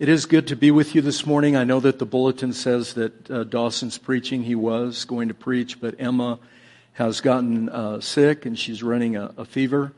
[0.00, 1.56] It is good to be with you this morning.
[1.56, 4.44] I know that the bulletin says that uh, Dawson's preaching.
[4.44, 6.38] He was going to preach, but Emma
[6.94, 9.92] has gotten uh, sick and she's running a, a, fever.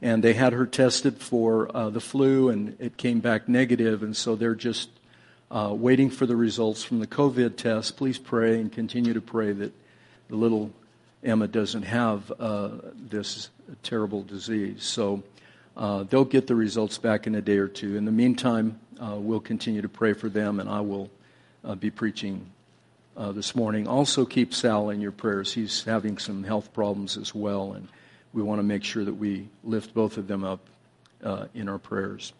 [0.00, 4.00] And they had her tested for uh, the flu and it came back negative.
[4.00, 4.88] negative, and so they're just
[5.50, 7.98] uh, waiting for the results from the COVID test.
[7.98, 9.74] Please pray and continue to pray that
[10.30, 10.70] the little
[11.22, 13.50] Emma doesn't have uh, this
[13.82, 14.82] terrible disease.
[14.82, 15.22] So
[15.76, 17.98] uh, they'll get the results back in a day or two.
[17.98, 21.10] In the meantime, uh, we'll continue to pray for them, and I will
[21.64, 22.46] uh, be preaching
[23.16, 23.88] uh, this morning.
[23.88, 25.52] Also, keep Sal in your prayers.
[25.52, 27.88] He's having some health problems as well, and
[28.32, 30.60] we want to make sure that we lift both of them up
[31.24, 32.32] uh, in our prayers.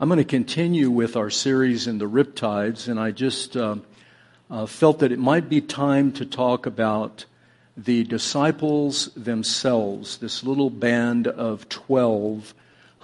[0.00, 3.76] I'm going to continue with our series in the Riptides, and I just uh,
[4.50, 7.24] uh, felt that it might be time to talk about
[7.76, 12.52] the disciples themselves, this little band of 12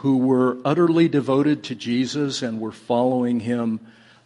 [0.06, 3.80] who were utterly devoted to Jesus and were following him,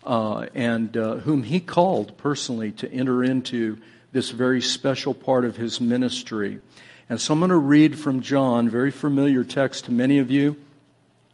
[0.04, 3.78] uh, and uh, whom he called personally to enter into
[4.12, 6.60] this very special part of his ministry.
[7.08, 10.54] And so I'm going to read from John, very familiar text to many of you.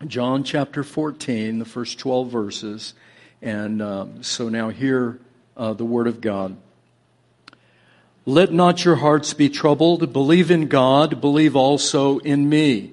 [0.06, 2.94] John chapter 14, the first 12 verses.
[3.42, 5.18] And um, so now hear
[5.56, 6.56] uh, the word of God.
[8.24, 10.12] Let not your hearts be troubled.
[10.12, 11.20] Believe in God.
[11.20, 12.92] Believe also in me.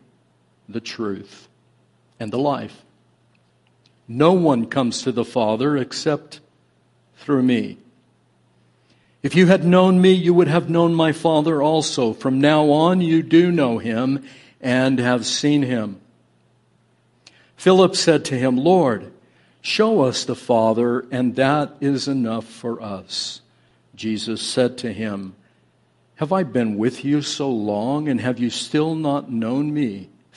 [0.71, 1.47] the truth,
[2.19, 2.83] and the life.
[4.07, 6.39] No one comes to the Father except
[7.17, 7.77] through me.
[9.23, 12.13] If you had known me, you would have known my Father also.
[12.13, 14.25] From now on, you do know him
[14.59, 16.01] and have seen him.
[17.55, 19.11] Philip said to him, Lord,
[19.61, 23.41] show us the Father, and that is enough for us.
[23.93, 25.35] Jesus said to him,
[26.15, 30.09] Have I been with you so long, and have you still not known me?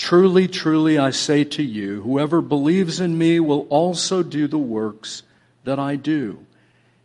[0.00, 5.24] Truly, truly, I say to you, whoever believes in me will also do the works
[5.64, 6.46] that I do.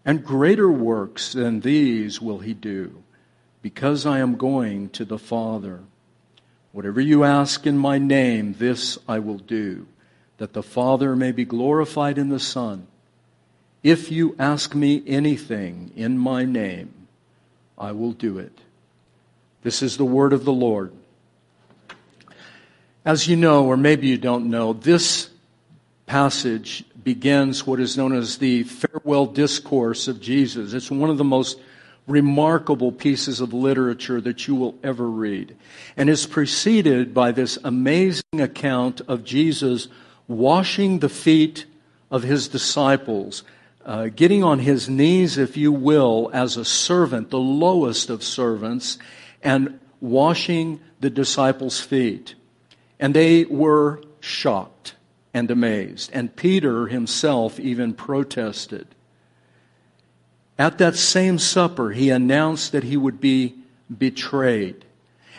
[0.06, 3.03] And greater works than these will he do,
[3.61, 5.81] because I am going to the Father.
[6.72, 9.88] Whatever you ask in my name, this I will do,
[10.38, 12.88] that the Father may be glorified in the Son.
[13.83, 16.94] If you ask me anything in my name,
[17.77, 18.57] I will do it.
[19.63, 20.94] This is the word of the Lord.
[23.05, 25.29] As you know, or maybe you don't know, this
[26.07, 30.73] passage begins what is known as the farewell discourse of Jesus.
[30.73, 31.59] It's one of the most
[32.07, 35.55] remarkable pieces of literature that you will ever read.
[35.95, 39.88] And is preceded by this amazing account of Jesus
[40.27, 41.65] washing the feet
[42.09, 43.44] of his disciples,
[43.85, 48.97] uh, getting on his knees, if you will, as a servant, the lowest of servants,
[49.44, 52.33] and washing the disciples' feet.
[53.00, 54.95] And they were shocked
[55.33, 56.09] and amazed.
[56.13, 58.88] And Peter himself even protested.
[60.57, 63.56] At that same supper, he announced that he would be
[63.95, 64.85] betrayed.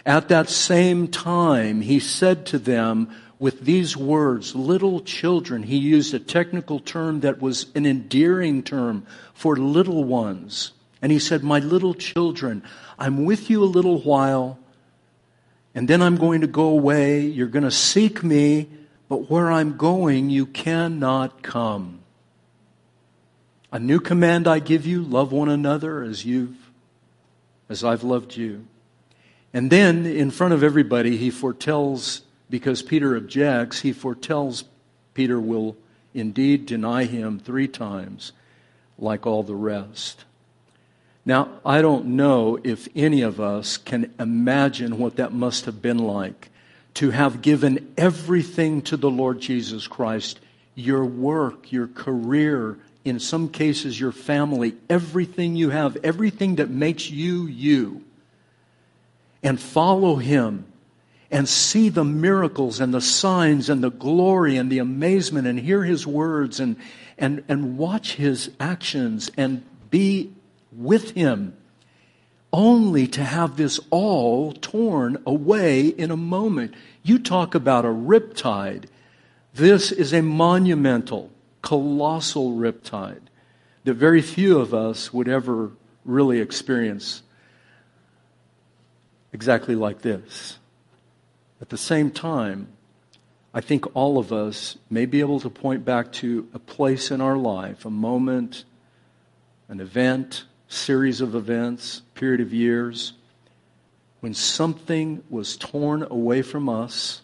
[0.05, 3.09] At that same time, he said to them
[3.39, 9.06] with these words, little children, he used a technical term that was an endearing term
[9.35, 10.73] for little ones.
[11.03, 12.62] And he said, My little children,
[12.99, 14.58] I'm with you a little while
[15.76, 17.20] and then I'm going to go away.
[17.20, 18.69] You're going to seek me,
[19.08, 22.00] but where I'm going, you cannot come.
[23.70, 26.56] A new command I give you love one another as you've
[27.69, 28.67] as I've loved you.
[29.52, 34.64] And then in front of everybody he foretells because Peter objects, he foretells
[35.12, 35.76] Peter will
[36.14, 38.32] indeed deny him 3 times
[38.99, 40.25] like all the rest.
[41.26, 45.99] Now, I don't know if any of us can imagine what that must have been
[45.99, 46.50] like
[46.94, 50.38] to have given everything to the Lord Jesus Christ
[50.76, 57.11] your work, your career, in some cases, your family, everything you have, everything that makes
[57.11, 58.05] you you,
[59.43, 60.64] and follow Him
[61.31, 65.82] and see the miracles and the signs and the glory and the amazement and hear
[65.82, 66.76] His words and,
[67.19, 70.36] and, and watch His actions and be
[70.76, 71.56] with Him,
[72.52, 76.75] only to have this all torn away in a moment.
[77.02, 78.87] You talk about a riptide.
[79.55, 81.31] This is a monumental,
[81.62, 83.23] colossal riptide
[83.84, 85.70] that very few of us would ever
[86.05, 87.22] really experience
[89.32, 90.58] exactly like this.
[91.61, 92.69] At the same time,
[93.55, 97.20] I think all of us may be able to point back to a place in
[97.20, 98.64] our life, a moment,
[99.69, 103.13] an event, series of events, period of years,
[104.21, 107.23] when something was torn away from us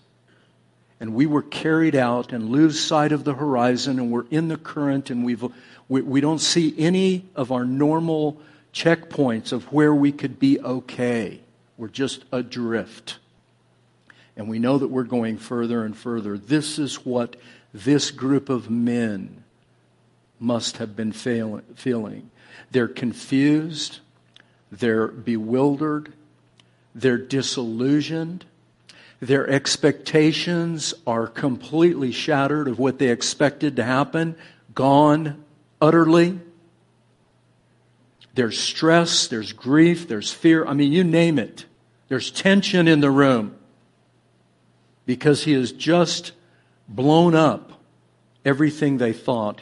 [1.00, 4.56] and we were carried out and lose sight of the horizon and we're in the
[4.56, 5.44] current and we've,
[5.88, 8.40] we, we don't see any of our normal
[8.72, 11.40] checkpoints of where we could be okay.
[11.76, 13.18] We're just adrift.
[14.36, 16.38] And we know that we're going further and further.
[16.38, 17.36] This is what
[17.74, 19.42] this group of men
[20.38, 22.30] must have been feeling.
[22.70, 24.00] They're confused,
[24.70, 26.12] they're bewildered,
[26.94, 28.44] they're disillusioned,
[29.20, 34.34] their expectations are completely shattered of what they expected to happen,
[34.74, 35.44] gone
[35.80, 36.40] utterly.
[38.34, 40.66] There's stress, there's grief, there's fear.
[40.66, 41.66] I mean, you name it.
[42.08, 43.56] There's tension in the room
[45.06, 46.32] because he has just
[46.88, 47.80] blown up
[48.44, 49.60] everything they thought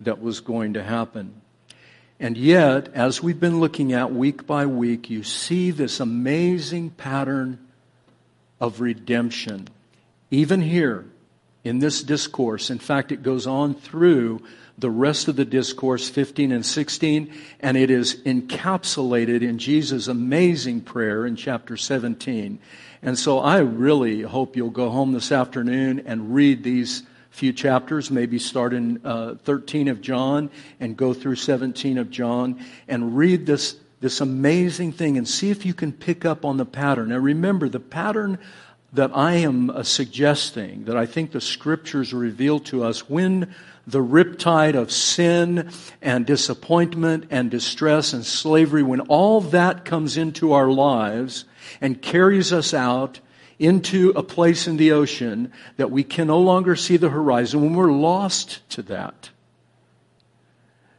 [0.00, 1.40] that was going to happen.
[2.20, 7.58] And yet, as we've been looking at week by week, you see this amazing pattern
[8.60, 9.68] of redemption.
[10.30, 11.04] Even here
[11.62, 14.42] in this discourse, in fact, it goes on through
[14.78, 20.80] the rest of the discourse, 15 and 16, and it is encapsulated in Jesus' amazing
[20.80, 22.58] prayer in chapter 17.
[23.02, 27.02] And so I really hope you'll go home this afternoon and read these
[27.38, 30.50] few chapters, maybe start in uh, 13 of John
[30.80, 35.66] and go through 17 of John, and read this this amazing thing and see if
[35.66, 37.08] you can pick up on the pattern.
[37.08, 38.38] Now remember, the pattern
[38.92, 43.54] that I am uh, suggesting, that I think the scriptures reveal to us when
[43.86, 45.70] the riptide of sin
[46.02, 51.44] and disappointment and distress and slavery, when all that comes into our lives
[51.80, 53.20] and carries us out
[53.58, 57.74] into a place in the ocean that we can no longer see the horizon, when
[57.74, 59.30] we're lost to that,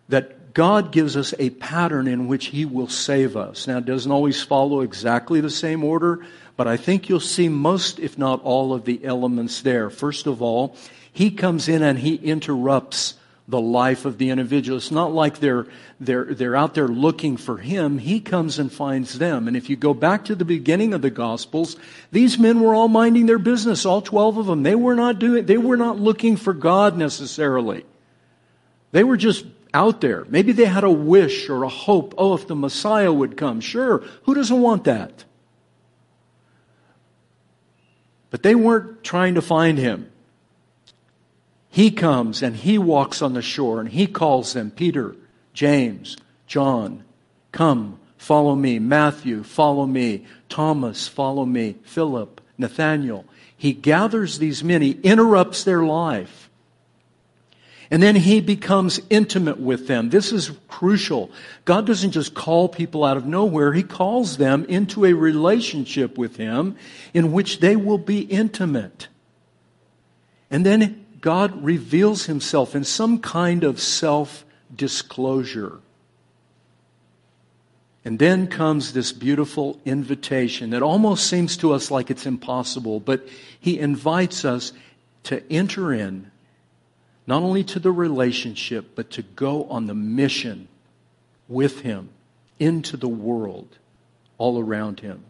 [0.09, 3.67] that God gives us a pattern in which He will save us.
[3.67, 6.25] Now, it doesn't always follow exactly the same order,
[6.57, 9.89] but I think you'll see most, if not all, of the elements there.
[9.89, 10.75] First of all,
[11.13, 13.13] He comes in and He interrupts
[13.49, 14.77] the life of the individual.
[14.77, 15.65] It's not like they're,
[15.99, 17.97] they're, they're out there looking for Him.
[17.97, 19.47] He comes and finds them.
[19.47, 21.75] And if you go back to the beginning of the Gospels,
[22.11, 24.61] these men were all minding their business, all 12 of them.
[24.61, 27.85] They were not doing, they were not looking for God necessarily.
[28.91, 30.25] They were just out there.
[30.29, 32.13] Maybe they had a wish or a hope.
[32.17, 33.61] Oh, if the Messiah would come.
[33.61, 34.03] Sure.
[34.23, 35.25] Who doesn't want that?
[38.29, 40.11] But they weren't trying to find him.
[41.69, 45.15] He comes and he walks on the shore and he calls them Peter,
[45.53, 47.03] James, John,
[47.51, 48.79] come, follow me.
[48.79, 50.25] Matthew, follow me.
[50.49, 51.75] Thomas, follow me.
[51.83, 53.25] Philip, Nathaniel.
[53.55, 56.49] He gathers these men, he interrupts their life.
[57.91, 60.11] And then he becomes intimate with them.
[60.11, 61.31] This is crucial.
[61.65, 63.73] God doesn't just call people out of nowhere.
[63.73, 66.75] He calls them into a relationship with him
[67.15, 69.07] in which they will be intimate.
[70.51, 75.79] And then God reveals himself in some kind of self disclosure.
[78.05, 83.27] And then comes this beautiful invitation that almost seems to us like it's impossible, but
[83.59, 84.71] he invites us
[85.23, 86.31] to enter in
[87.29, 90.67] not only to the relationship, but to go on the mission
[91.47, 92.09] with Him
[92.57, 93.77] into the world
[94.39, 95.23] all around Him.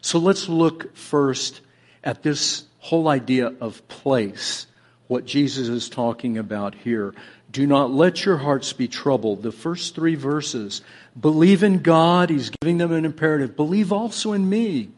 [0.00, 1.60] So let's look first
[2.04, 4.68] at this whole idea of place,
[5.10, 7.12] what Jesus is talking about here.
[7.50, 9.42] Do not let your hearts be troubled.
[9.42, 10.82] The first three verses.
[11.20, 12.30] Believe in God.
[12.30, 13.56] He's giving them an imperative.
[13.56, 14.90] Believe also in me.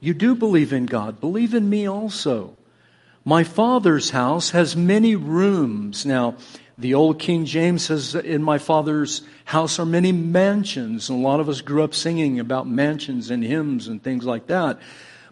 [0.00, 1.18] You do believe in God.
[1.18, 2.58] Believe in me also.
[3.24, 6.04] My father's house has many rooms.
[6.04, 6.36] Now,
[6.76, 11.08] the old King James says, In my father's house are many mansions.
[11.08, 14.48] And a lot of us grew up singing about mansions and hymns and things like
[14.48, 14.78] that.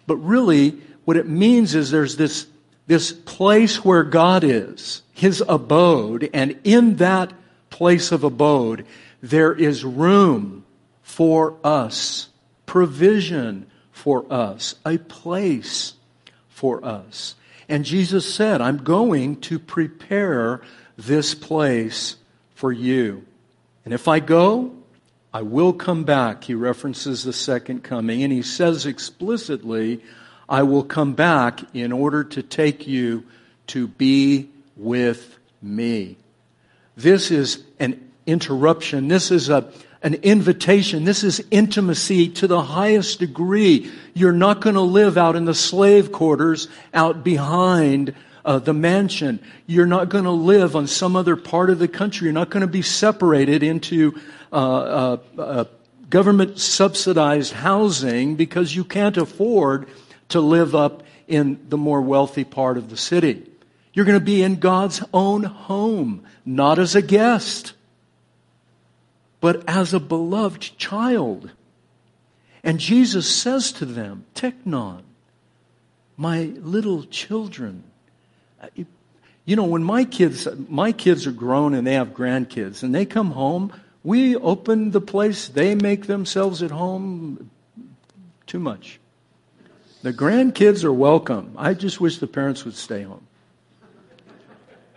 [0.07, 0.71] But really,
[1.05, 2.47] what it means is there's this,
[2.93, 7.33] this place where God is, his abode, and in that
[7.71, 8.85] place of abode,
[9.23, 10.67] there is room
[11.03, 12.29] for us,
[12.67, 15.95] provision for us, a place
[16.51, 17.35] for us.
[17.67, 20.61] And Jesus said, I'm going to prepare
[20.99, 22.17] this place
[22.55, 23.25] for you.
[23.87, 24.71] And if I go,
[25.33, 26.45] I will come back.
[26.45, 30.03] He references the second coming, and he says explicitly,
[30.49, 33.25] I will come back in order to take you
[33.69, 36.17] to be with me.
[36.97, 39.09] This is an interruption.
[39.09, 39.71] This is a,
[40.03, 41.05] an invitation.
[41.05, 43.91] This is intimacy to the highest degree.
[44.15, 49.41] You're not going to live out in the slave quarters out behind uh, the mansion.
[49.67, 52.27] You're not going to live on some other part of the country.
[52.27, 54.21] You're not going to be separated into
[54.53, 55.65] uh, uh, uh
[56.11, 59.89] government subsidized housing because you can't afford
[60.33, 63.49] to live up in the more wealthy part of the city.
[63.95, 67.75] You're going to be in God's own home, not as a guest
[69.43, 71.51] but as a beloved child.
[72.63, 75.03] And Jesus says to them, Teknon,
[76.17, 77.83] my little children.
[79.45, 83.05] You know, when my kids, my kids are grown and they have grandkids and they
[83.05, 83.73] come home,
[84.05, 87.51] we open the place, they make themselves at home
[88.47, 89.01] too much.
[90.03, 91.55] The grandkids are welcome.
[91.57, 93.25] I just wish the parents would stay home.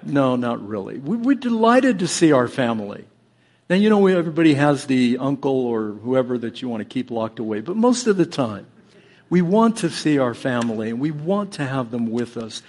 [0.04, 0.98] No, not really.
[0.98, 3.06] We're delighted to see our family.
[3.70, 7.38] Now, you know, everybody has the uncle or whoever that you want to keep locked
[7.38, 8.66] away, but most of the time,
[9.30, 12.64] we want to see our family and we want to have them with us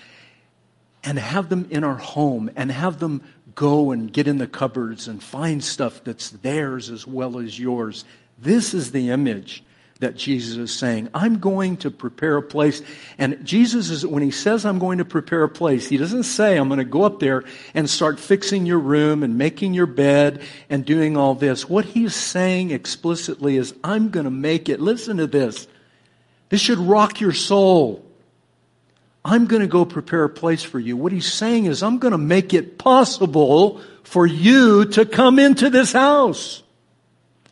[1.04, 3.22] and have them in our home and have them
[3.54, 8.04] go and get in the cupboards and find stuff that's theirs as well as yours.
[8.38, 9.62] This is the image
[10.00, 11.08] that Jesus is saying.
[11.14, 12.82] I'm going to prepare a place.
[13.16, 16.56] And Jesus is, when he says I'm going to prepare a place, he doesn't say
[16.56, 20.42] I'm going to go up there and start fixing your room and making your bed
[20.68, 21.68] and doing all this.
[21.68, 24.80] What he's saying explicitly is I'm going to make it.
[24.80, 25.66] Listen to this.
[26.50, 28.04] This should rock your soul.
[29.24, 30.96] I'm going to go prepare a place for you.
[30.96, 35.68] What he's saying is I'm going to make it possible for you to come into
[35.68, 36.62] this house.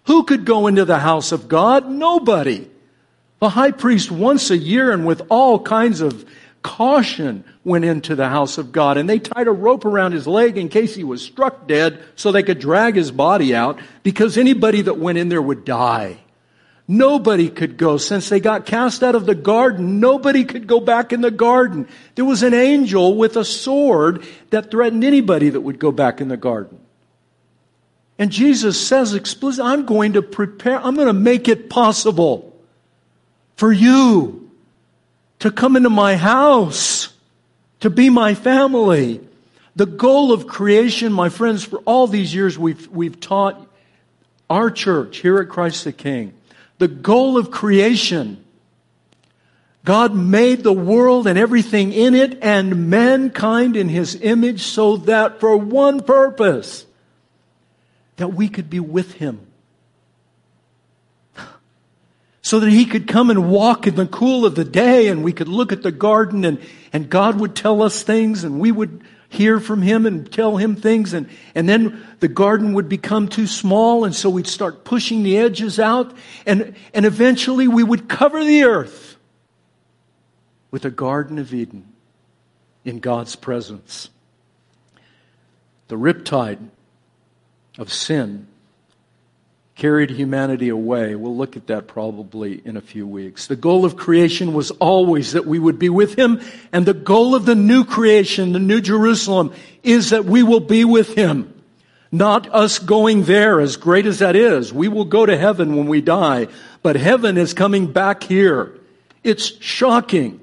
[0.05, 1.89] Who could go into the house of God?
[1.89, 2.71] Nobody.
[3.41, 6.25] The high priest once a year and with all kinds of
[6.63, 10.57] caution went into the house of God and they tied a rope around his leg
[10.57, 14.83] in case he was struck dead so they could drag his body out because anybody
[14.83, 16.19] that went in there would die.
[16.87, 17.97] Nobody could go.
[17.97, 21.89] Since they got cast out of the garden, nobody could go back in the garden.
[22.15, 26.29] There was an angel with a sword that threatened anybody that would go back in
[26.29, 26.79] the garden.
[28.19, 32.57] And Jesus says explicitly, I'm going to prepare, I'm going to make it possible
[33.57, 34.51] for you
[35.41, 37.13] to come into my house,
[37.81, 39.21] to be my family.
[39.77, 43.67] The goal of creation, my friends, for all these years we've, we've taught
[44.49, 46.33] our church here at Christ the King.
[46.79, 48.45] The goal of creation
[49.85, 55.41] God made the world and everything in it and mankind in his image so that
[55.41, 56.87] for one purpose,
[58.17, 59.47] that we could be with him.
[62.43, 65.33] So that he could come and walk in the cool of the day and we
[65.33, 66.61] could look at the garden and,
[66.93, 70.77] and God would tell us things and we would hear from him and tell him
[70.77, 75.23] things and, and then the garden would become too small and so we'd start pushing
[75.23, 79.17] the edges out and, and eventually we would cover the earth
[80.71, 81.95] with a garden of Eden
[82.85, 84.11] in God's presence.
[85.89, 86.69] The riptide
[87.79, 88.47] of sin
[89.75, 91.15] carried humanity away.
[91.17, 93.49] We'll look at that probably in a few weeks.
[93.49, 96.41] The goal of creation was always that we would be with Him,
[96.73, 99.53] and the goal of the new creation, the new Jerusalem,
[99.83, 101.51] is that we will be with Him.
[102.13, 104.73] Not us going there, as great as that is.
[104.73, 106.47] We will go to heaven when we die,
[106.83, 108.73] but heaven is coming back here.
[109.25, 110.41] It's shocking.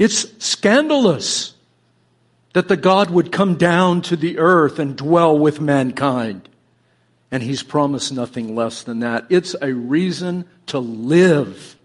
[0.00, 1.54] It's scandalous
[2.58, 6.48] that the God would come down to the earth and dwell with mankind.
[7.30, 9.26] And he's promised nothing less than that.
[9.30, 11.76] It's a reason to live.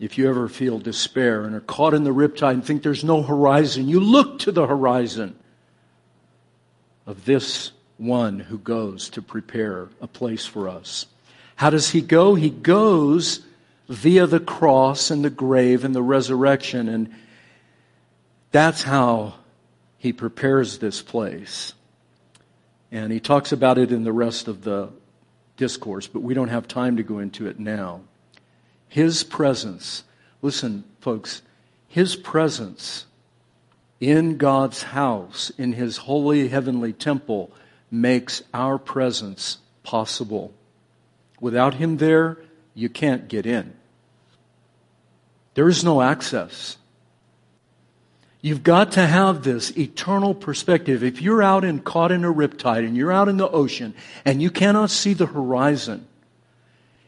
[0.00, 3.22] If you ever feel despair and are caught in the riptide and think there's no
[3.22, 5.38] horizon, you look to the horizon
[7.06, 11.06] of this one who goes to prepare a place for us.
[11.54, 12.34] How does he go?
[12.34, 13.46] He goes
[13.88, 16.88] via the cross and the grave and the resurrection.
[16.88, 17.14] And
[18.56, 19.34] that's how
[19.98, 21.74] he prepares this place.
[22.90, 24.88] And he talks about it in the rest of the
[25.58, 28.00] discourse, but we don't have time to go into it now.
[28.88, 30.04] His presence,
[30.40, 31.42] listen, folks,
[31.88, 33.04] His presence
[34.00, 37.50] in God's house, in His holy heavenly temple,
[37.90, 40.54] makes our presence possible.
[41.40, 42.38] Without Him there,
[42.74, 43.74] you can't get in.
[45.54, 46.78] There is no access.
[48.46, 51.02] You've got to have this eternal perspective.
[51.02, 53.92] If you're out and caught in a riptide and you're out in the ocean
[54.24, 56.06] and you cannot see the horizon,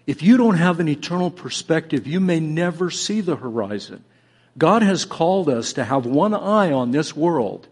[0.05, 4.03] if you don't have an eternal perspective, you may never see the horizon.
[4.59, 7.69] God has called us to have one eye on this world,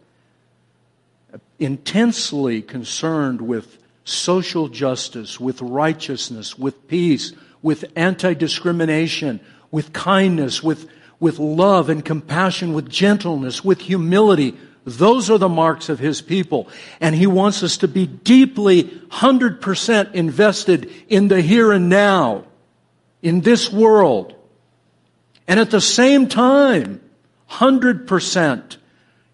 [1.59, 7.33] intensely concerned with social justice, with righteousness, with peace,
[7.63, 9.41] with anti discrimination,
[9.73, 14.57] with kindness, with, with love and compassion, with gentleness, with humility.
[14.85, 16.69] Those are the marks of His people.
[17.01, 22.45] And He wants us to be deeply, 100% invested in the here and now,
[23.23, 24.35] in this world.
[25.49, 27.01] And at the same time,
[27.51, 28.77] 100%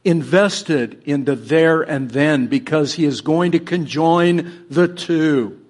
[0.04, 5.61] invested in the there and then because He is going to conjoin the two.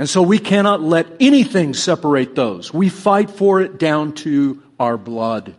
[0.00, 2.72] And so we cannot let anything separate those.
[2.72, 5.54] We fight for it down to our blood.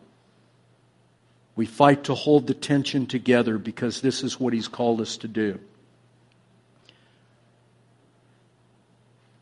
[1.55, 5.27] We fight to hold the tension together because this is what He's called us to
[5.27, 5.60] do.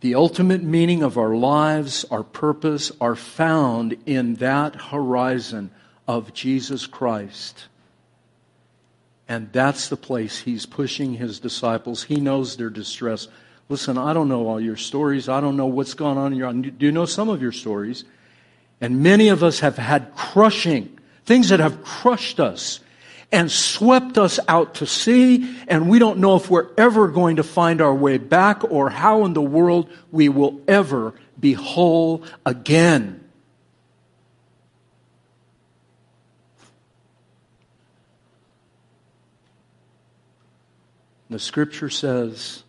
[0.01, 5.71] The ultimate meaning of our lives, our purpose, are found in that horizon
[6.09, 7.69] of Jesus Christ.
[9.29, 12.03] And that's the place He's pushing His disciples.
[12.03, 13.29] He knows their distress.
[13.69, 15.29] Listen, I don't know all your stories.
[15.29, 18.03] I don't know what's gone on in your do know some of your stories.
[18.81, 22.79] And many of us have had crushing, things that have crushed us
[23.31, 27.43] and swept us out to sea, and we don't know if we're ever going to
[27.43, 33.23] find our way back or how in the world we will ever be whole again.
[41.29, 42.63] The scripture says,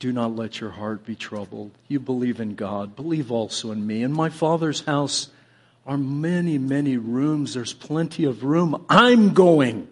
[0.00, 1.70] do not let your heart be troubled.
[1.86, 2.96] You believe in God.
[2.96, 4.02] Believe also in me.
[4.02, 5.28] In my Father's house
[5.86, 7.52] are many, many rooms.
[7.52, 8.84] There's plenty of room.
[8.88, 9.88] I'm going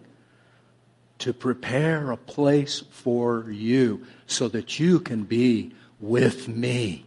[1.19, 7.05] to prepare a place for you so that you can be with me.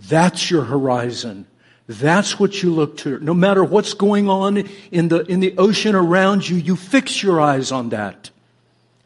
[0.00, 1.46] That's your horizon.
[1.86, 3.20] That's what you look to.
[3.20, 4.58] No matter what's going on
[4.90, 8.28] in the, in the ocean around you, you fix your eyes on that.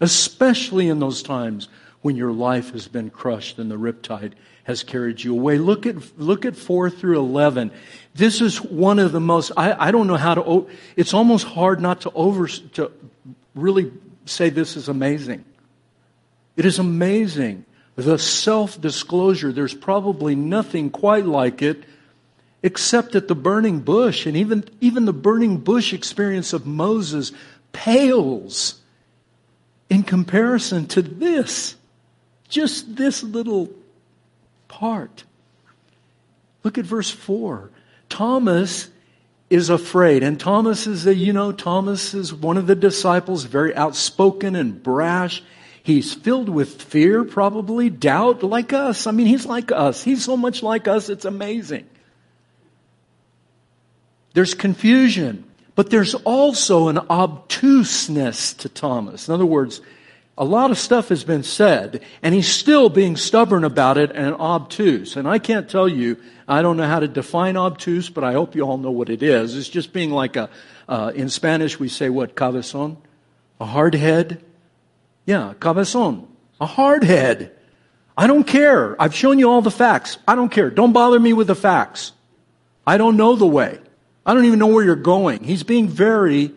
[0.01, 1.69] Especially in those times
[2.07, 5.59] when your life has been crushed and the riptide has carried you away.
[5.59, 7.73] Look at, look at 4 through 11.
[8.15, 11.81] This is one of the most, I, I don't know how to, it's almost hard
[11.81, 12.93] not to over, to
[13.57, 13.91] really
[14.25, 15.45] say this is amazing.
[16.55, 17.65] It is amazing.
[17.97, 21.83] The self disclosure, there's probably nothing quite like it
[22.63, 24.27] except at the burning bush.
[24.27, 27.33] And even, even the burning bush experience of Moses
[27.73, 28.81] pales
[29.91, 31.75] in comparison to this.
[32.49, 33.71] Just this little
[34.69, 35.25] part.
[36.63, 37.71] Look at verse 4.
[38.09, 38.89] Thomas
[39.51, 40.23] is afraid.
[40.23, 44.83] And Thomas is a, you know, Thomas is one of the disciples, very outspoken and
[44.83, 45.43] brash.
[45.83, 49.07] He's filled with fear, probably, doubt, like us.
[49.07, 50.03] I mean, he's like us.
[50.03, 51.87] He's so much like us, it's amazing.
[54.35, 55.45] There's confusion,
[55.77, 59.29] but there's also an obtuseness to Thomas.
[59.29, 59.81] In other words,
[60.39, 64.35] a lot of stuff has been said, and he's still being stubborn about it and
[64.35, 65.17] obtuse.
[65.17, 68.55] And I can't tell you, I don't know how to define obtuse, but I hope
[68.55, 69.57] you all know what it is.
[69.57, 70.51] It's just being like a,
[70.89, 72.99] uh, in Spanish we say what, cabezon?
[73.61, 74.45] A hard head?
[75.25, 76.29] Yeah, cabezon.
[76.61, 77.53] A hard head.
[78.17, 79.01] I don't care.
[79.01, 80.19] I've shown you all the facts.
[80.29, 80.71] I don't care.
[80.71, 82.13] Don't bother me with the facts.
[82.87, 83.79] I don't know the way.
[84.25, 85.45] I don't even know where you're going.
[85.45, 86.53] He's being very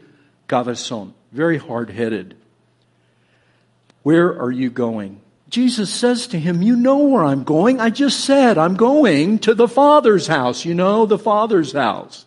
[0.48, 2.36] cabezon, very hard headed.
[4.04, 5.22] Where are you going?
[5.50, 7.80] Jesus says to him, You know where I'm going.
[7.80, 10.64] I just said I'm going to the Father's house.
[10.64, 12.26] You know, the Father's house.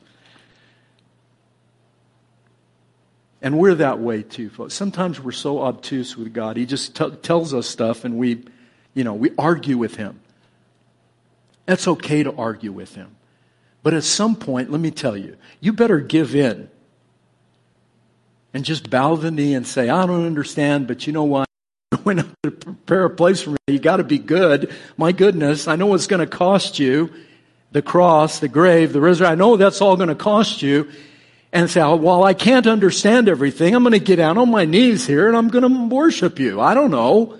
[3.40, 4.74] And we're that way too, folks.
[4.74, 6.56] Sometimes we're so obtuse with God.
[6.56, 8.44] He just t- tells us stuff and we,
[8.94, 10.20] you know, we argue with Him.
[11.66, 13.16] That's okay to argue with Him.
[13.82, 16.70] But at some point, let me tell you, you better give in
[18.54, 21.48] and just bow the knee and say, I don't understand, but you know what?
[22.04, 23.58] going up to prepare a place for me.
[23.68, 24.72] You got to be good.
[24.96, 27.12] My goodness, I know it's going to cost you.
[27.72, 29.32] The cross, the grave, the resurrection.
[29.32, 30.90] I know that's all going to cost you.
[31.54, 33.74] And say, oh, well, I can't understand everything.
[33.74, 36.60] I'm going to get down on my knees here and I'm going to worship you.
[36.60, 37.38] I don't know.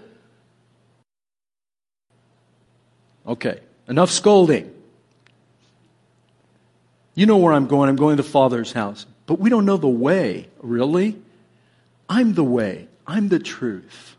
[3.27, 4.71] Okay, enough scolding.
[7.15, 7.89] You know where I'm going.
[7.89, 9.07] I'm going to the Father's house.
[9.27, 11.17] But we don't know the way, really.
[12.09, 12.89] I'm the way.
[13.07, 14.12] I'm the truth.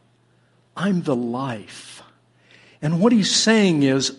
[0.75, 2.01] I'm the life.
[2.81, 4.17] And what he's saying is,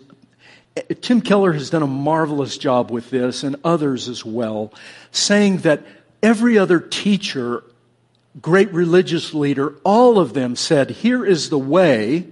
[1.01, 4.73] Tim Keller has done a marvelous job with this and others as well,
[5.13, 5.83] saying that
[6.23, 7.63] every other teacher,
[8.41, 12.27] great religious leader, all of them said, here is the way,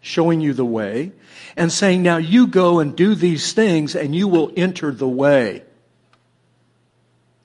[0.00, 1.12] showing you the way,
[1.56, 5.62] and saying, now you go and do these things and you will enter the way.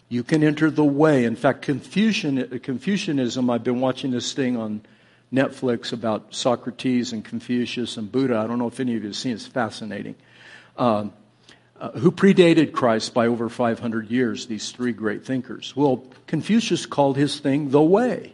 [0.07, 1.25] You can enter the way.
[1.25, 4.81] In fact, Confucian, Confucianism, I've been watching this thing on
[5.33, 8.37] Netflix about Socrates and Confucius and Buddha.
[8.37, 9.35] I don't know if any of you have seen it.
[9.35, 10.15] It's fascinating.
[10.77, 11.09] Uh,
[11.79, 15.73] uh, who predated Christ by over 500 years, these three great thinkers.
[15.75, 18.33] Well, Confucius called his thing the way.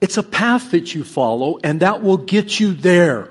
[0.00, 3.30] It's a path that you follow, and that will get you there.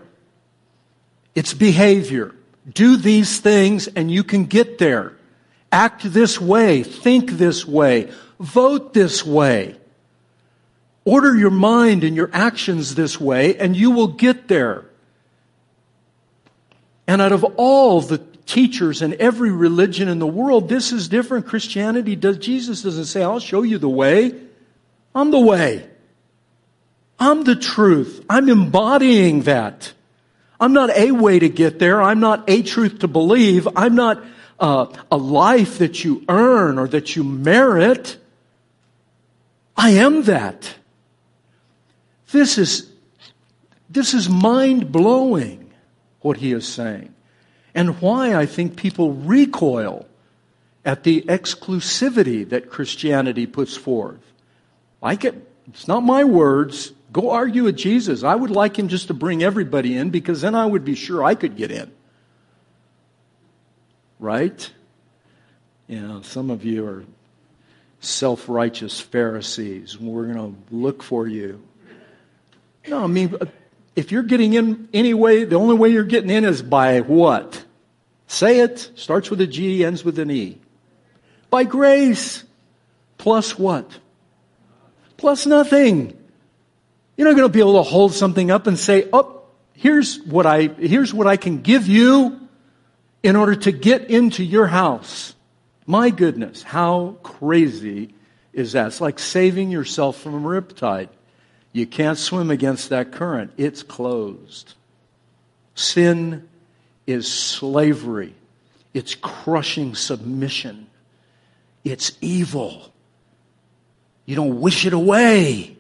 [1.36, 2.34] It's behavior.
[2.71, 5.13] Do these things, and you can get there.
[5.71, 6.84] Act this way.
[6.84, 8.12] Think this way.
[8.39, 9.75] Vote this way.
[11.06, 14.86] Order your mind and your actions this way, and you will get there.
[17.08, 21.46] And out of all the teachers in every religion in the world, this is different.
[21.46, 24.34] Christianity does, Jesus doesn't say, I'll show you the way.
[25.13, 25.88] I'm the way.
[27.20, 28.26] I'm the truth.
[28.30, 29.94] I'm embodying that.
[30.60, 32.02] I'm not a way to get there.
[32.02, 33.68] I'm not a truth to believe.
[33.76, 34.24] I'm not
[34.60, 38.18] uh, a life that you earn or that you merit.
[39.78, 40.76] I am that.
[42.36, 42.91] This is,
[43.89, 45.71] this is mind blowing
[46.19, 47.15] what he is saying.
[47.74, 50.06] And why I think people recoil
[50.84, 54.19] at the exclusivity that Christianity puts forth.
[55.02, 55.34] I get,
[55.69, 56.91] it's not my words.
[57.13, 58.21] Go argue with Jesus.
[58.21, 61.24] I would like him just to bring everybody in because then I would be sure
[61.24, 61.89] I could get in.
[64.19, 64.69] Right?
[65.88, 67.06] You know, some of you are
[68.02, 69.98] self righteous Pharisees.
[69.98, 71.63] We're going to look for you.
[72.88, 73.36] No, I mean,
[73.95, 77.63] if you're getting in anyway, the only way you're getting in is by what?
[78.28, 78.91] Say it.
[78.95, 80.60] Starts with a G, ends with an E.
[81.50, 82.43] By grace.
[83.17, 83.89] Plus what?
[85.17, 86.17] Plus nothing.
[87.17, 89.43] You're not going to be able to hold something up and say, oh,
[89.74, 92.39] here's what I, here's what I can give you
[93.24, 95.34] in order to get into your house.
[95.88, 98.13] My goodness, how crazy
[98.54, 98.88] is that?
[98.88, 101.10] It's like saving yourself from a riptide.
[101.75, 103.51] You can't swim against that current.
[103.57, 104.75] It's closed.
[105.73, 106.47] Sin
[107.05, 108.33] is slavery.
[108.93, 110.88] It's crushing submission.
[111.83, 112.93] It's evil.
[114.25, 115.75] You don't wish it away.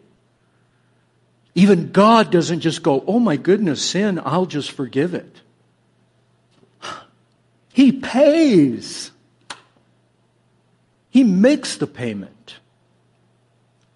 [1.55, 5.41] Even God doesn't just go, oh my goodness, sin, I'll just forgive it.
[7.71, 9.11] He pays.
[11.09, 12.55] He makes the payment.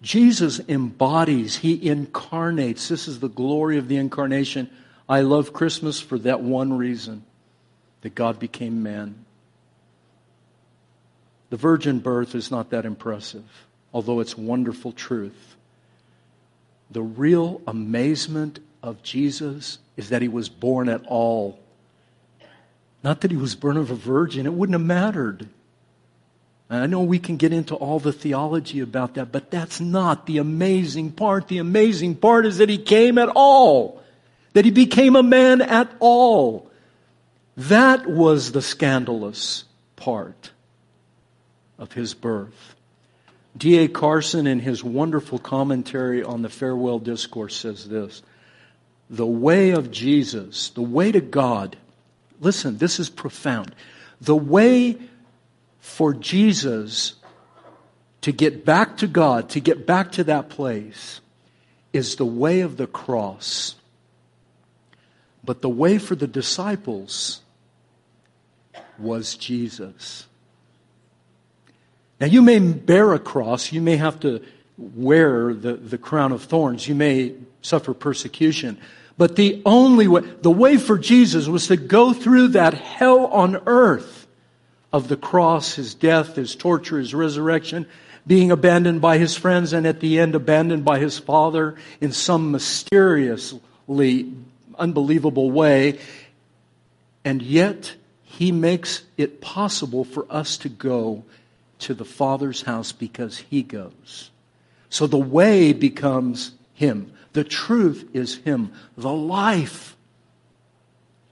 [0.02, 2.88] Jesus embodies, he incarnates.
[2.88, 4.70] This is the glory of the incarnation.
[5.08, 7.24] I love Christmas for that one reason
[8.00, 9.26] that God became man.
[11.50, 13.44] The virgin birth is not that impressive,
[13.92, 15.56] although it's wonderful truth.
[16.90, 21.58] The real amazement of Jesus is that he was born at all.
[23.02, 25.48] Not that he was born of a virgin, it wouldn't have mattered.
[26.70, 30.38] I know we can get into all the theology about that, but that's not the
[30.38, 31.48] amazing part.
[31.48, 34.00] The amazing part is that he came at all,
[34.52, 36.70] that he became a man at all.
[37.56, 39.64] That was the scandalous
[39.96, 40.52] part
[41.76, 42.76] of his birth.
[43.56, 43.88] D.A.
[43.88, 48.22] Carson, in his wonderful commentary on the farewell discourse, says this
[49.10, 51.76] The way of Jesus, the way to God,
[52.38, 53.74] listen, this is profound.
[54.20, 54.98] The way
[55.80, 57.14] for Jesus
[58.20, 61.20] to get back to God, to get back to that place,
[61.92, 63.74] is the way of the cross.
[65.42, 67.40] But the way for the disciples
[68.98, 70.26] was Jesus.
[72.20, 74.44] Now, you may bear a cross, you may have to
[74.76, 78.78] wear the, the crown of thorns, you may suffer persecution.
[79.16, 83.62] But the only way, the way for Jesus was to go through that hell on
[83.66, 84.19] earth
[84.92, 87.86] of the cross, his death, his torture, his resurrection,
[88.26, 92.50] being abandoned by his friends, and at the end abandoned by his father in some
[92.50, 94.32] mysteriously
[94.78, 95.98] unbelievable way.
[97.24, 101.24] And yet, he makes it possible for us to go
[101.80, 104.30] to the Father's house because he goes.
[104.88, 107.12] So the way becomes him.
[107.32, 108.72] The truth is him.
[108.96, 109.96] The life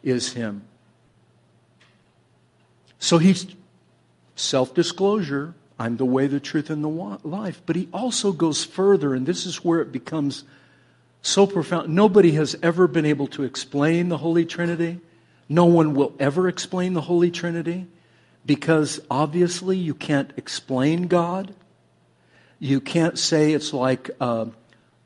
[0.03, 0.68] is him.
[2.99, 3.47] So he's
[4.37, 5.55] self disclosure.
[5.79, 7.63] I'm the way, the truth, and the life.
[7.65, 10.45] But he also goes further, and this is where it becomes
[11.23, 11.95] so profound.
[11.95, 15.01] Nobody has ever been able to explain the Holy Trinity.
[15.49, 17.87] No one will ever explain the Holy Trinity
[18.45, 21.55] because obviously you can't explain God.
[22.59, 24.49] You can't say it's like a,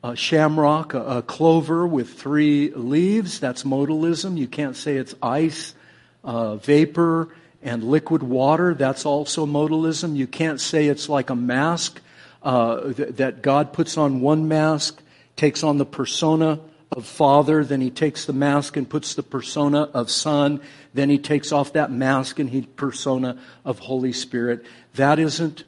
[0.03, 3.39] a shamrock, a, a, clover with three leaves.
[3.39, 4.37] That's modalism.
[4.37, 5.75] You can't say it's ice,
[6.23, 7.29] uh, vapor,
[7.63, 8.73] and liquid water.
[8.73, 10.15] That's also modalism.
[10.15, 12.01] You can't say it's like a mask
[12.43, 15.01] uh, th- that God puts on one mask,
[15.35, 16.59] takes on the persona
[16.91, 20.61] of Father, then he takes the mask and puts the persona of Son,
[20.93, 24.63] then he takes off that mask and he persona of Holy Spirit.
[24.95, 25.63] That isn't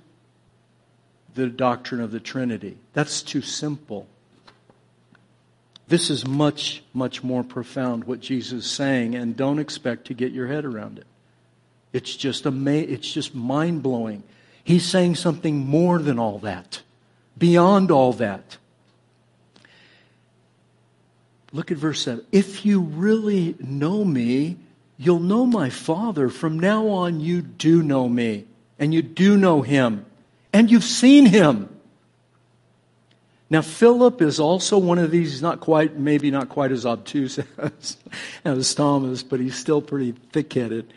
[1.33, 2.77] the doctrine of the Trinity.
[2.93, 4.07] That's too simple.
[5.87, 10.31] This is much, much more profound what Jesus is saying, and don't expect to get
[10.31, 11.05] your head around it.
[11.95, 14.23] It's just ama- it's just mind blowing.
[14.63, 16.81] He's saying something more than all that,
[17.37, 18.57] beyond all that.
[21.53, 22.25] Look at verse 7.
[22.33, 24.57] If you really know me,
[24.97, 26.27] you'll know my Father.
[26.27, 28.45] From now on, you do know me,
[28.77, 30.05] and you do know him
[30.51, 31.69] and you've seen him.
[33.49, 37.39] Now, Philip is also one of these, he's not quite, maybe not quite as obtuse
[37.57, 37.97] as,
[38.43, 40.93] as Thomas, but he's still pretty thick headed.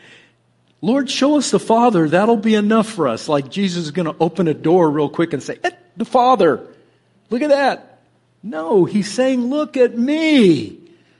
[0.80, 2.08] Lord, show us the Father.
[2.08, 3.28] That'll be enough for us.
[3.28, 6.66] Like Jesus is going to open a door real quick and say, eh, the Father.
[7.30, 8.00] Look at that.
[8.42, 10.78] No, he's saying, look at me.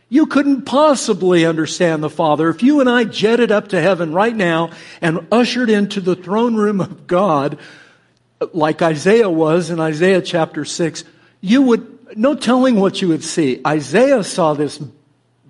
[0.08, 2.48] You couldn't possibly understand the Father.
[2.48, 4.70] If you and I jetted up to heaven right now
[5.02, 7.58] and ushered into the throne room of God,
[8.54, 11.04] like Isaiah was in Isaiah chapter 6,
[11.40, 13.60] you would, no telling what you would see.
[13.66, 14.80] Isaiah saw this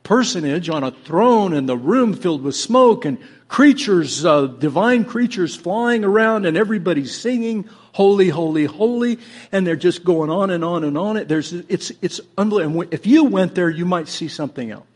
[0.09, 5.55] personage on a throne and the room filled with smoke and creatures, uh, divine creatures
[5.55, 9.18] flying around and everybody's singing, holy, holy, holy,
[9.53, 11.27] and they're just going on and on and on.
[11.27, 12.85] There's, it's, it's unbelievable.
[12.90, 14.87] If you went there, you might see something else.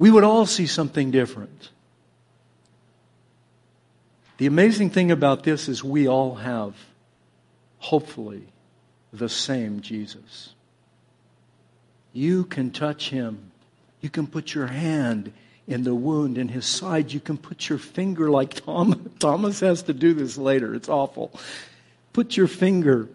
[0.00, 1.70] We would all see something different.
[4.38, 6.74] The amazing thing about this is we all have,
[7.78, 8.48] hopefully,
[9.12, 10.53] the same Jesus.
[12.14, 13.50] You can touch him.
[14.00, 15.32] You can put your hand
[15.66, 17.12] in the wound in his side.
[17.12, 20.74] You can put your finger like Tom, Thomas has to do this later.
[20.74, 21.38] It's awful.
[22.12, 23.08] Put your finger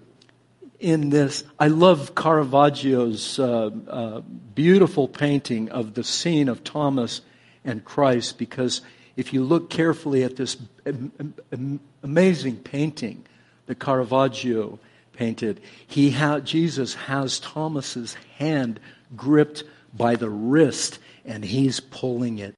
[0.79, 1.45] in this.
[1.57, 4.19] I love Caravaggio's uh, uh,
[4.53, 7.21] beautiful painting of the scene of Thomas
[7.63, 8.81] and Christ because
[9.15, 10.57] if you look carefully at this
[12.03, 13.25] amazing painting
[13.67, 14.79] that Caravaggio
[15.19, 18.79] painted, he ha- Jesus has Thomas's hand
[19.17, 22.55] gripped by the wrist and he's pulling it.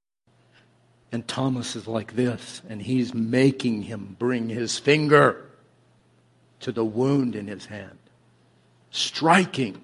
[1.12, 5.50] And Thomas is like this, and he's making him bring his finger
[6.62, 7.98] to the wound in his hand.
[8.92, 9.84] Striking.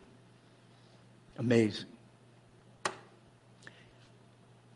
[1.37, 1.87] Amazing.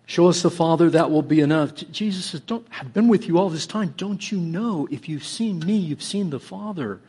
[0.07, 1.73] Show us the Father, that will be enough.
[1.73, 3.93] Jesus says, Don't, I've been with you all this time.
[3.95, 4.89] Don't you know?
[4.91, 6.99] If you've seen me, you've seen the Father.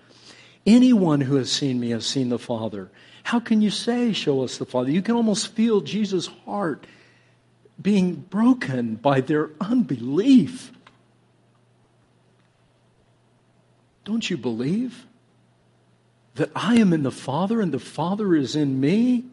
[0.67, 2.91] Anyone who has seen me has seen the Father.
[3.25, 4.91] How can you say, Show us the Father?
[4.91, 6.87] You can almost feel Jesus' heart
[7.81, 10.73] being broken by their unbelief.
[14.05, 15.07] Don't you believe
[16.35, 19.25] that I am in the Father and the Father is in me?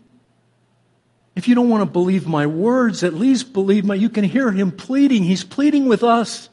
[1.35, 3.95] If you don't want to believe my words, at least believe my.
[3.95, 5.23] You can hear him pleading.
[5.23, 6.49] He's pleading with us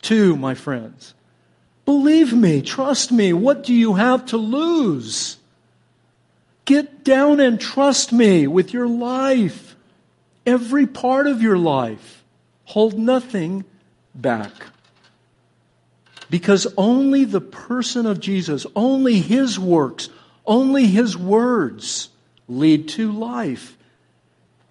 [0.00, 1.14] too, my friends.
[1.86, 3.32] Believe me, trust me.
[3.32, 5.38] What do you have to lose?
[6.66, 9.74] Get down and trust me with your life,
[10.44, 12.22] every part of your life.
[12.64, 13.64] Hold nothing
[14.14, 14.52] back.
[16.28, 20.10] Because only the person of Jesus, only his works,
[20.44, 22.10] only his words
[22.48, 23.76] lead to life.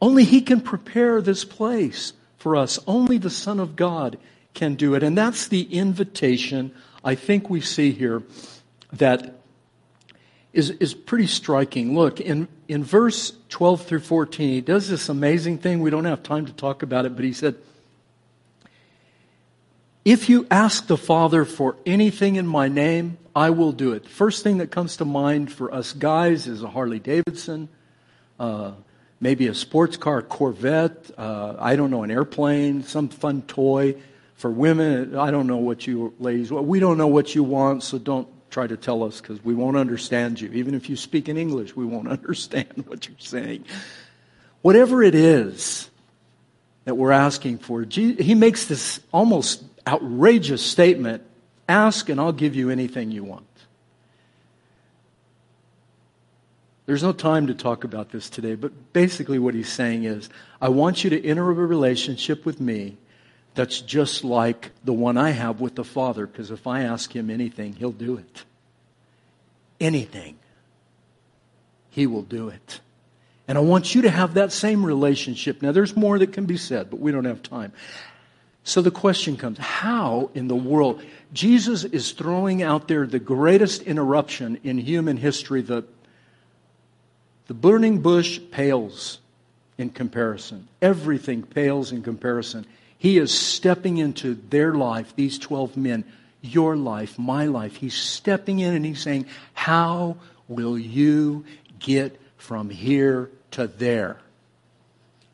[0.02, 2.80] Only He can prepare this place for us.
[2.86, 4.18] Only the Son of God
[4.54, 5.04] can do it.
[5.04, 6.72] And that's the invitation
[7.06, 8.24] I think we see here
[8.94, 9.36] that
[10.54, 11.94] is, is pretty striking.
[11.94, 15.82] Look, in, in verse 12 through 14, he does this amazing thing.
[15.82, 17.56] We don't have time to talk about it, but he said,
[20.04, 24.08] If you ask the Father for anything in my name, I will do it.
[24.08, 27.70] First thing that comes to mind for us guys is a Harley Davidson.
[28.40, 28.72] Uh,
[29.20, 33.96] maybe a sports car, a Corvette, uh, I don't know, an airplane, some fun toy.
[34.36, 37.98] For women, I don't know what you ladies, we don't know what you want, so
[37.98, 40.50] don't try to tell us because we won't understand you.
[40.54, 43.66] Even if you speak in English, we won't understand what you're saying.
[44.62, 45.90] Whatever it is,
[46.86, 47.84] that we're asking for.
[47.84, 51.24] He makes this almost outrageous statement
[51.68, 53.48] Ask, and I'll give you anything you want.
[56.86, 60.30] There's no time to talk about this today, but basically what he's saying is
[60.62, 62.98] I want you to enter a relationship with me
[63.56, 67.30] that's just like the one I have with the Father, because if I ask him
[67.30, 68.44] anything, he'll do it.
[69.80, 70.38] Anything.
[71.90, 72.82] He will do it.
[73.48, 75.62] And I want you to have that same relationship.
[75.62, 77.72] Now, there's more that can be said, but we don't have time.
[78.64, 81.04] So the question comes how in the world?
[81.32, 85.62] Jesus is throwing out there the greatest interruption in human history.
[85.62, 85.86] The,
[87.48, 89.20] the burning bush pales
[89.78, 92.66] in comparison, everything pales in comparison.
[92.98, 96.06] He is stepping into their life, these 12 men,
[96.42, 97.76] your life, my life.
[97.76, 101.46] He's stepping in and he's saying, How will you
[101.80, 104.18] get from here to there.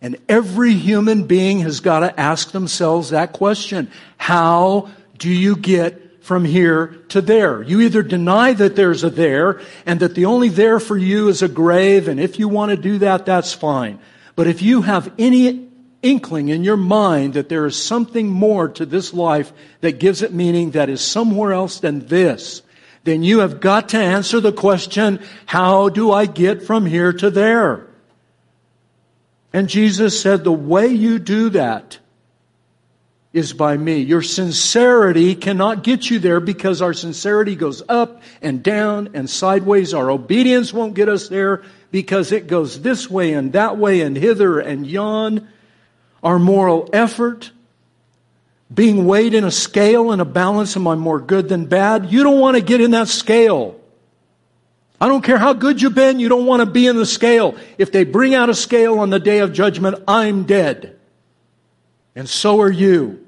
[0.02, 3.92] And every human being has got to ask themselves that question.
[4.18, 7.62] How do you get from here to there?
[7.62, 11.42] You either deny that there's a there and that the only there for you is
[11.42, 14.00] a grave, and if you want to do that, that's fine.
[14.36, 15.71] But if you have any
[16.02, 20.34] inkling in your mind that there is something more to this life that gives it
[20.34, 22.62] meaning that is somewhere else than this,
[23.04, 27.30] then you have got to answer the question, how do I get from here to
[27.30, 27.88] there?
[29.54, 32.00] And Jesus said, the way you do that
[33.34, 34.00] is by me.
[34.00, 39.94] Your sincerity cannot get you there because our sincerity goes up and down and sideways.
[39.94, 44.18] Our obedience won't get us there because it goes this way and that way and
[44.18, 45.48] hither and yon.
[46.24, 47.52] Our moral effort,
[48.74, 52.12] being weighed in a scale and a balance, am I more good than bad?
[52.12, 53.80] You don't want to get in that scale.
[55.00, 57.58] I don't care how good you've been, you don't want to be in the scale.
[57.80, 61.00] If they bring out a scale on the day of judgment, I'm dead.
[62.16, 63.26] And so are you.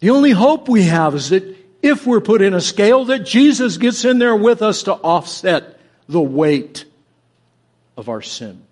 [0.00, 3.78] The only hope we have is that if we're put in a scale, that Jesus
[3.78, 6.84] gets in there with us to offset the weight
[7.96, 8.62] of our sin.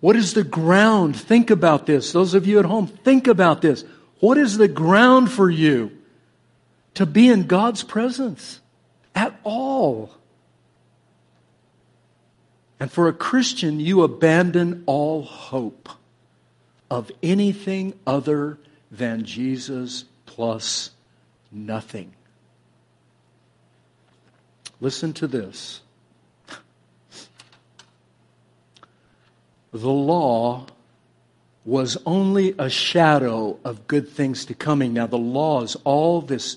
[0.00, 1.16] What is the ground?
[1.16, 2.12] Think about this.
[2.12, 3.84] Those of you at home, think about this.
[4.20, 5.92] What is the ground for you
[6.94, 8.60] to be in God's presence?
[9.14, 10.10] at all.
[12.78, 15.90] And for a Christian, you abandon all hope
[16.90, 18.58] of anything other
[18.90, 20.90] than Jesus plus
[21.52, 22.14] nothing.
[24.80, 25.82] Listen to this.
[29.72, 30.66] The law
[31.64, 34.94] was only a shadow of good things to coming.
[34.94, 36.56] Now, the law is all this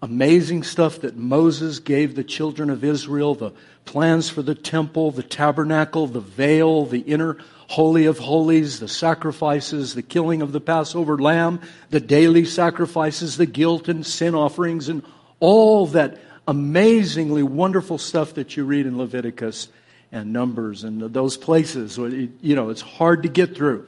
[0.00, 3.52] amazing stuff that Moses gave the children of Israel the
[3.84, 7.38] plans for the temple, the tabernacle, the veil, the inner
[7.68, 13.46] holy of holies, the sacrifices, the killing of the Passover lamb, the daily sacrifices, the
[13.46, 15.02] guilt and sin offerings, and
[15.40, 19.68] all that amazingly wonderful stuff that you read in Leviticus
[20.12, 21.98] and Numbers and those places.
[21.98, 23.86] You know, it's hard to get through.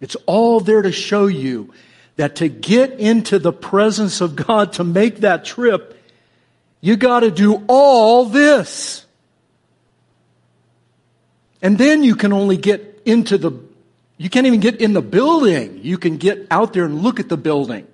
[0.00, 1.72] It's all there to show you
[2.16, 6.00] that to get into the presence of God, to make that trip,
[6.80, 9.04] you got to do all this.
[11.62, 13.52] And then you can only get into the,
[14.18, 15.80] you can't even get in the building.
[15.82, 17.86] You can get out there and look at the building.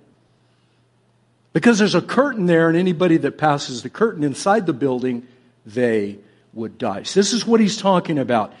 [1.53, 5.27] Because there's a curtain there, and anybody that passes the curtain inside the building,
[5.65, 6.17] they
[6.53, 7.01] would die.
[7.01, 8.53] This is what he's talking about.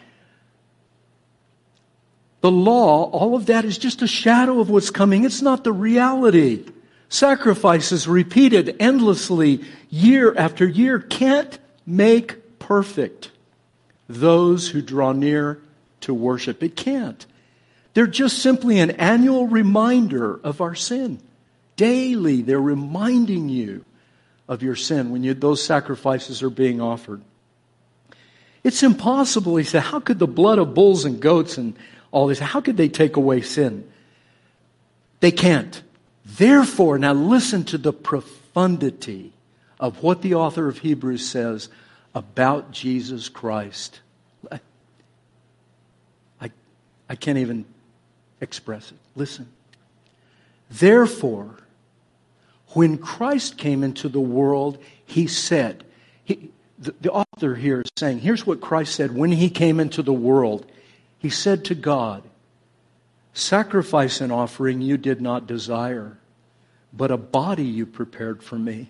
[2.41, 5.23] The law, all of that is just a shadow of what's coming.
[5.25, 6.65] It's not the reality.
[7.09, 13.31] Sacrifices repeated endlessly year after year can't make perfect
[14.09, 15.61] those who draw near
[16.01, 16.63] to worship.
[16.63, 17.25] It can't.
[17.93, 21.19] They're just simply an annual reminder of our sin.
[21.75, 23.85] Daily, they're reminding you
[24.47, 27.21] of your sin when you, those sacrifices are being offered.
[28.63, 29.81] It's impossible, he said.
[29.81, 31.75] How could the blood of bulls and goats and
[32.11, 32.39] all this.
[32.39, 33.89] How could they take away sin?
[35.21, 35.81] They can't.
[36.25, 39.33] Therefore, now listen to the profundity
[39.79, 41.69] of what the author of Hebrews says
[42.13, 44.01] about Jesus Christ.
[44.51, 44.59] I,
[47.09, 47.65] I can't even
[48.41, 48.97] express it.
[49.15, 49.47] Listen.
[50.69, 51.57] Therefore,
[52.69, 55.83] when Christ came into the world, he said,
[56.23, 56.51] he,
[56.81, 60.11] the, the author here is saying, here's what Christ said when he came into the
[60.11, 60.65] world.
[61.19, 62.23] He said to God,
[63.33, 66.17] Sacrifice and offering you did not desire,
[66.91, 68.89] but a body you prepared for me.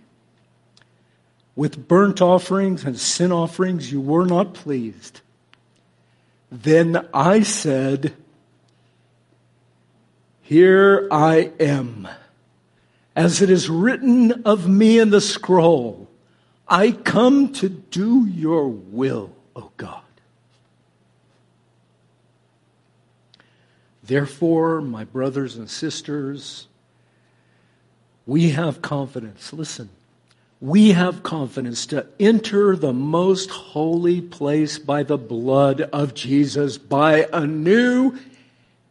[1.56, 5.20] With burnt offerings and sin offerings you were not pleased.
[6.50, 8.14] Then I said,
[10.42, 12.08] Here I am.
[13.16, 16.08] As it is written of me in the scroll,
[16.72, 20.04] I come to do your will, O God.
[24.02, 26.68] Therefore, my brothers and sisters,
[28.26, 29.52] we have confidence.
[29.52, 29.90] Listen,
[30.62, 37.28] we have confidence to enter the most holy place by the blood of Jesus, by
[37.34, 38.18] a new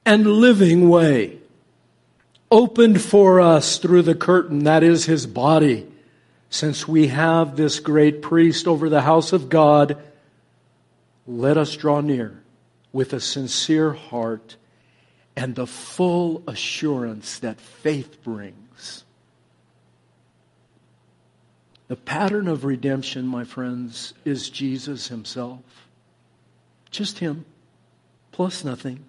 [0.05, 1.39] and living way,
[2.51, 5.90] opened for us through the curtain that is his body.
[6.51, 10.03] Since we have this great priest over the house of God,
[11.27, 12.43] let us draw near
[12.93, 14.57] with a sincere heart
[15.37, 19.05] and the full assurance that faith brings.
[21.87, 25.61] The pattern of redemption, my friends, is Jesus Himself.
[26.91, 27.45] Just Him,
[28.33, 29.05] plus nothing.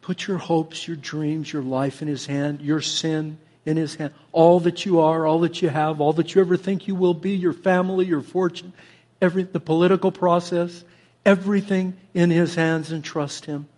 [0.00, 4.12] Put your hopes, your dreams, your life in His hand, your sin in His hand.
[4.32, 7.14] All that you are, all that you have, all that you ever think you will
[7.14, 8.72] be, your family, your fortune,
[9.20, 10.84] every, the political process,
[11.24, 13.68] everything in His hands and trust Him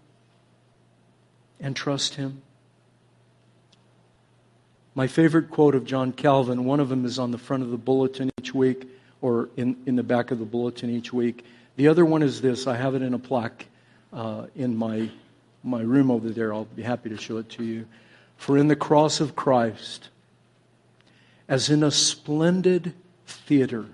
[1.60, 2.42] and trust Him.
[4.94, 7.76] My favorite quote of John Calvin, one of them is on the front of the
[7.76, 8.88] bulletin each week
[9.20, 11.44] or in, in the back of the bulletin each week.
[11.76, 13.66] The other one is this I have it in a plaque
[14.12, 15.10] uh, in my,
[15.62, 16.52] my room over there.
[16.52, 17.86] I'll be happy to show it to you.
[18.40, 20.08] For in the cross of Christ,
[21.46, 22.94] as in a splendid
[23.26, 23.84] theater,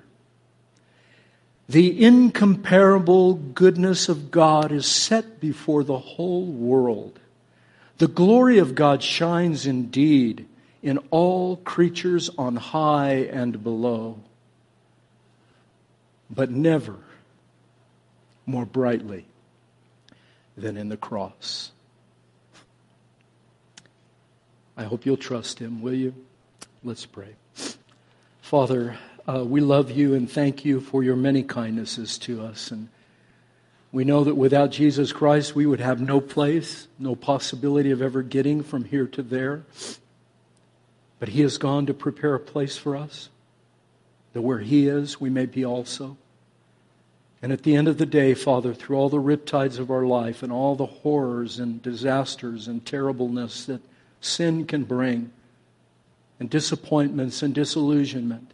[1.69, 7.19] the incomparable goodness of God is set before the whole world.
[7.99, 10.47] The glory of God shines indeed
[10.81, 14.21] in all creatures on high and below,
[16.31, 16.99] but never
[18.47, 19.27] more brightly
[20.57, 21.73] than in the cross.
[24.77, 26.15] I hope you'll trust him, will you?
[26.85, 27.37] Let's pray.
[28.43, 32.71] Father, uh, we love you and thank you for your many kindnesses to us.
[32.71, 32.89] And
[33.91, 38.23] we know that without Jesus Christ, we would have no place, no possibility of ever
[38.23, 39.65] getting from here to there.
[41.19, 43.31] But He has gone to prepare a place for us,
[44.35, 46.19] that where He is, we may be also.
[47.41, 50.43] And at the end of the day, Father, through all the riptides of our life
[50.43, 53.81] and all the horrors and disasters and terribleness that
[54.21, 55.31] sin can bring,
[56.39, 58.51] and disappointments and disillusionment,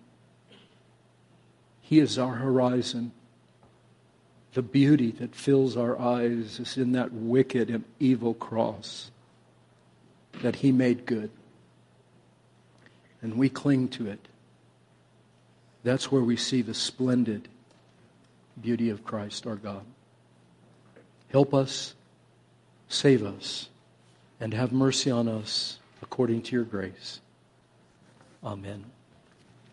[1.80, 3.12] He is our horizon.
[4.54, 9.10] The beauty that fills our eyes is in that wicked and evil cross
[10.42, 11.30] that He made good.
[13.22, 14.28] And we cling to it.
[15.84, 17.48] That's where we see the splendid
[18.60, 19.84] beauty of Christ our God.
[21.30, 21.94] Help us,
[22.88, 23.68] save us,
[24.42, 27.20] and have mercy on us according to your grace.
[28.42, 28.84] Amen.